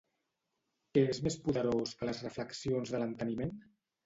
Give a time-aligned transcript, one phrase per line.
[0.97, 3.55] Què és més poderós que les reflexions de l'enteniment?